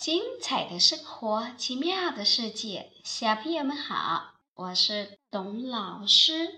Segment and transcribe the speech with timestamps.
[0.00, 6.54] 精彩的生活，奇妙的世界，小朋友们好，我是董老师。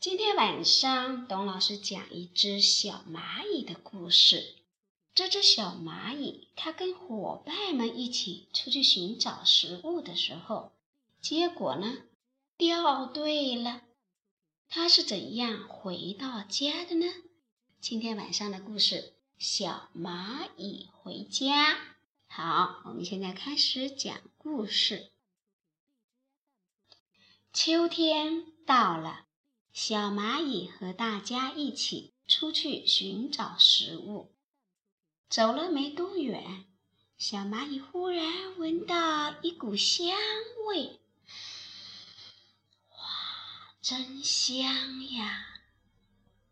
[0.00, 4.56] 今天晚上，董老师讲一只小蚂蚁的故事。
[5.14, 10.72] 这只小蚂蚁，它跟伙伴们一起出去寻找食物的时候，
[11.20, 11.98] 结果呢，
[12.56, 13.82] 掉队了。
[14.68, 17.06] 它是怎样回到家的呢？
[17.80, 21.97] 今天晚上的故事：小蚂蚁回家。
[22.40, 25.10] 好，我们现在开始讲故事。
[27.52, 29.24] 秋天到了，
[29.72, 34.36] 小蚂蚁和大家一起出去寻找食物。
[35.28, 36.66] 走了没多远，
[37.16, 40.16] 小蚂蚁忽然闻到一股香
[40.68, 41.00] 味，
[42.90, 45.44] 哇，真香呀！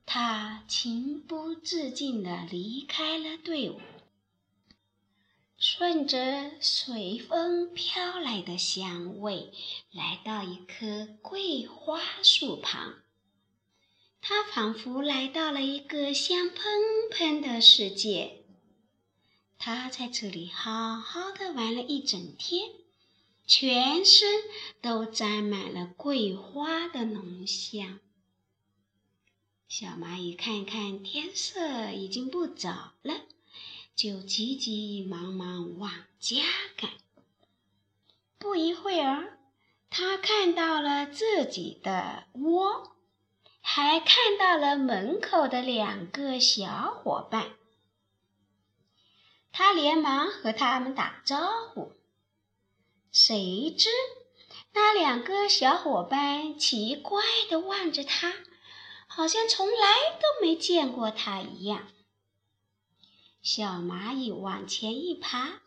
[0.04, 3.80] 它情不自禁地离开了队伍。
[5.59, 9.52] 顺着随风飘来的香味，
[9.90, 12.96] 来到一棵桂花树旁。
[14.21, 16.60] 他仿佛来到了一个香喷
[17.10, 18.45] 喷的世界。
[19.57, 22.73] 他在这里好好的玩了一整天，
[23.46, 24.29] 全身
[24.82, 28.01] 都沾满了桂花的浓香。
[29.68, 33.23] 小蚂蚁看看天色已经不早了。
[33.96, 36.36] 就急急忙忙往家
[36.76, 36.90] 赶。
[38.38, 39.38] 不一会儿，
[39.88, 42.94] 他看到了自己的窝，
[43.62, 47.56] 还看到了门口的两个小伙伴。
[49.50, 51.92] 他连忙和他们打招呼，
[53.10, 53.88] 谁知
[54.74, 58.34] 那两个小伙伴奇怪地望着他，
[59.06, 61.88] 好像从来都没见过他一样。
[63.46, 65.60] 小蚂蚁往前一爬，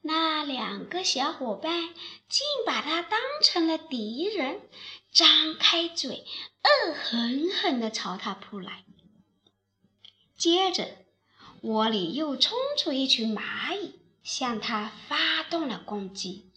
[0.00, 1.94] 那两个小伙伴
[2.28, 4.60] 竟把它当成了敌人，
[5.12, 6.26] 张开嘴，
[6.64, 8.84] 恶狠狠地朝它扑来。
[10.36, 10.96] 接着，
[11.62, 16.50] 窝里又冲出一群蚂蚁，向它发动了攻击。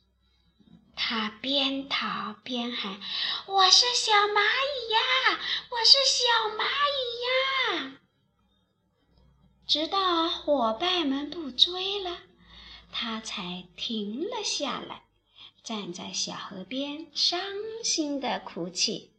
[0.95, 2.99] 它边逃边喊
[3.45, 5.39] ：“我是小蚂蚁呀，
[5.69, 6.98] 我是小蚂蚁！”
[9.69, 12.21] 直到伙伴们不追了，
[12.91, 15.03] 他才停了下来，
[15.63, 17.39] 站在小河边，伤
[17.83, 19.11] 心的哭泣。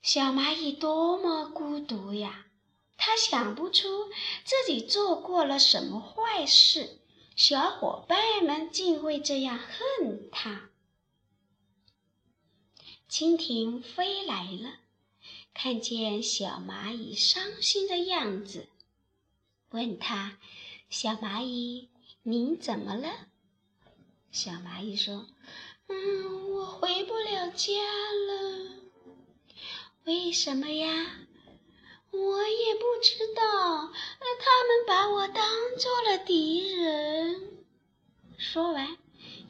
[0.00, 2.46] 小蚂蚁多么孤独呀！
[2.96, 4.06] 它想不出
[4.42, 7.02] 自己做过了什么坏事，
[7.36, 10.70] 小伙伴们竟会这样恨它。
[13.10, 14.85] 蜻蜓飞来了。
[15.58, 18.68] 看见小蚂蚁伤心的样子，
[19.70, 20.36] 问他
[20.90, 21.88] ：“小蚂蚁，
[22.22, 23.28] 您怎么了？”
[24.30, 25.26] 小蚂蚁说
[25.88, 28.70] ：“嗯，我回不了家了。
[30.04, 31.20] 为什么呀？
[32.10, 33.90] 我也不知道。
[34.38, 35.42] 他们把我当
[35.78, 37.64] 做了敌人。”
[38.36, 38.98] 说完，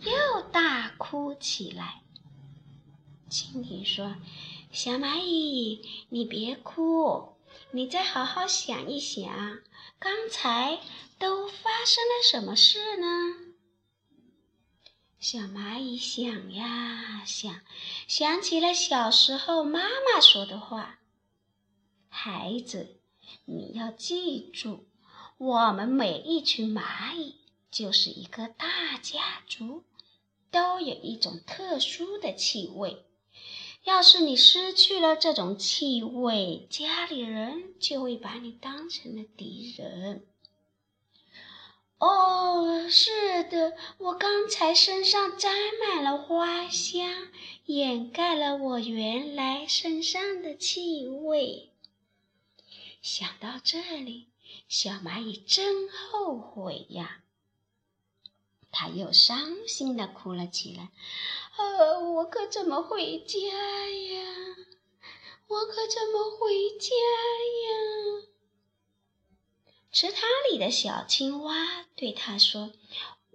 [0.02, 2.04] 又大哭起来。
[3.28, 4.14] 蜻蜓说。
[4.70, 7.36] 小蚂蚁，你别哭，
[7.70, 9.24] 你再好好想一想，
[9.98, 10.80] 刚才
[11.18, 13.54] 都发生了什么事呢？
[15.18, 17.60] 小蚂蚁想呀想，
[18.06, 20.98] 想起了小时候妈妈说的话
[22.08, 23.00] ：“孩子，
[23.46, 24.86] 你要记住，
[25.38, 27.36] 我们每一群蚂蚁
[27.70, 29.84] 就是一个大家族，
[30.50, 33.04] 都有一种特殊的气味。”
[33.86, 40.26] 要是你失去了这种气味，家里人就会把你当成了敌人。
[41.98, 47.28] 哦，是的，我刚才身上沾满了花香，
[47.66, 51.70] 掩盖了我原来身上的气味。
[53.00, 54.26] 想到这里，
[54.68, 57.22] 小蚂蚁真后悔呀。
[58.78, 60.90] 他又伤心的哭了起来。
[61.56, 64.22] 呃，我可怎么回家呀？
[65.48, 66.94] 我可怎么回家
[67.64, 68.28] 呀？
[69.90, 72.70] 池塘里的小青蛙对他说：“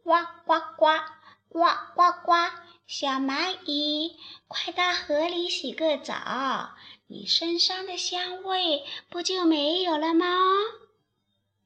[0.06, 0.12] 呱
[0.46, 0.86] 呱呱，
[1.50, 1.60] 呱
[1.96, 2.34] 呱呱，
[2.86, 6.76] 小蚂蚁，快到河里洗个澡，
[7.08, 10.28] 你身上的香味不就没有了吗？”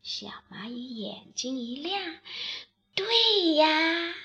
[0.01, 2.19] 小蚂蚁眼睛一亮
[2.95, 4.15] ：“对呀。”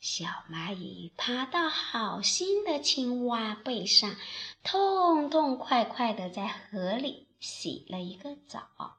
[0.00, 4.16] 小蚂蚁爬到好心的青蛙背上，
[4.62, 8.98] 痛痛快快地在河里洗了一个澡。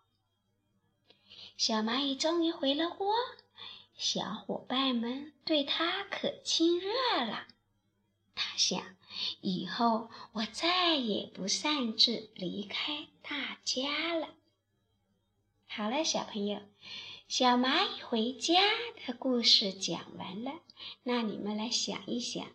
[1.58, 3.14] 小蚂蚁终于回了窝，
[3.96, 6.90] 小伙伴们对它可亲热
[7.24, 7.46] 了。
[8.34, 8.98] 它想，
[9.42, 14.30] 以后我再也不擅自离开大家了。
[15.68, 16.62] 好了，小朋友，
[17.28, 18.54] 小蚂蚁回家
[19.08, 20.52] 的故事讲完了。
[21.02, 22.46] 那你们来想一想，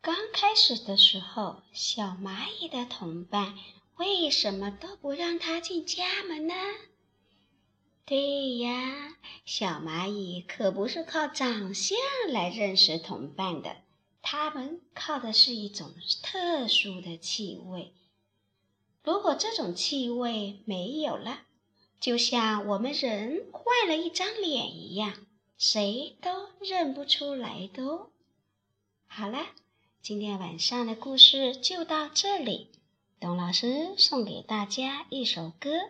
[0.00, 3.58] 刚开始的时候，小蚂蚁的同伴
[3.96, 6.54] 为什么都不让它进家门呢？
[8.06, 11.98] 对呀，小蚂蚁可不是靠长相
[12.28, 13.76] 来认识同伴的。
[14.22, 15.92] 它们靠的是一种
[16.22, 17.92] 特殊的气味。
[19.02, 21.42] 如果这种气味没有了，
[22.04, 25.14] 就像我们人换了一张脸一样，
[25.56, 28.10] 谁都认不出来的哦。
[29.06, 29.38] 好了，
[30.02, 32.68] 今天晚上的故事就到这里。
[33.18, 35.70] 董老师送给大家一首歌《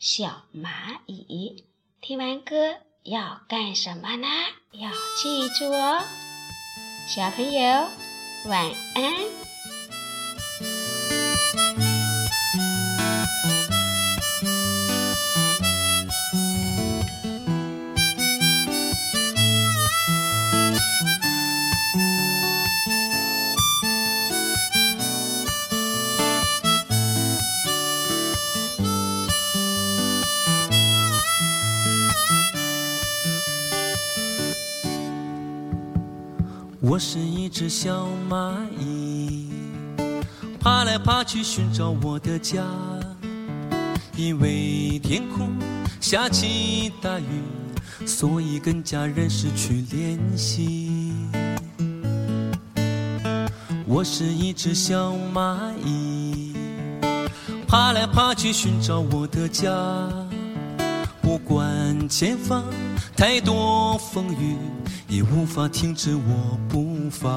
[0.00, 1.62] 小蚂蚁》。
[2.00, 4.26] 听完歌要干什么呢？
[4.72, 6.02] 要记住哦。
[7.06, 7.60] 小朋友，
[8.48, 9.53] 晚安。
[36.86, 39.48] 我是一只小蚂蚁，
[40.60, 42.62] 爬来爬去寻找我的家。
[44.14, 45.48] 因为天空
[45.98, 47.42] 下起大雨，
[48.06, 51.10] 所以跟家人失去联系。
[53.86, 56.54] 我是一只小蚂蚁，
[57.66, 59.72] 爬来爬去寻找我的家。
[61.24, 62.62] 不管前方
[63.16, 64.56] 太多风雨。
[65.06, 67.28] 也无法停止我步伐。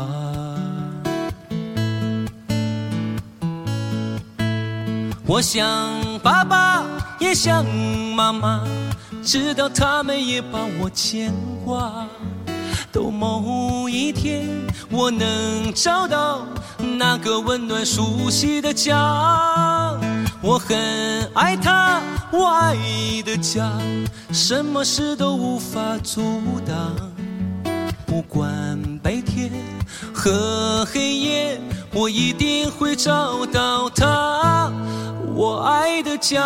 [5.25, 5.63] 我想
[6.24, 6.84] 爸爸，
[7.19, 7.66] 也想
[8.16, 8.66] 妈妈，
[9.24, 11.31] 知道他们也把我牵
[11.63, 12.07] 挂。
[12.92, 14.48] 等某一天，
[14.90, 16.48] 我能找到
[16.80, 19.96] 那个温暖熟悉的家。
[20.47, 20.77] 我很
[21.33, 22.01] 爱他，
[22.31, 22.73] 我爱
[23.23, 23.69] 的家，
[24.31, 26.21] 什么事都无法阻
[26.65, 26.95] 挡。
[28.05, 29.51] 不管白天
[30.13, 31.59] 和黑夜，
[31.94, 34.71] 我一定会找到他，
[35.35, 36.41] 我爱的家。